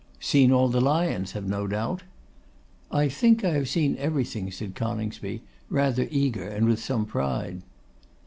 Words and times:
'Seen 0.19 0.51
all 0.51 0.67
the 0.67 0.81
lions, 0.81 1.33
have 1.33 1.47
no 1.47 1.67
doubt?' 1.67 2.01
'I 2.89 3.07
think 3.09 3.43
I 3.45 3.49
have 3.51 3.69
seen 3.69 3.95
everything,' 3.99 4.49
said 4.51 4.73
Coningsby, 4.73 5.43
rather 5.69 6.07
eager 6.09 6.47
and 6.47 6.65
with 6.67 6.79
some 6.83 7.05
pride. 7.05 7.61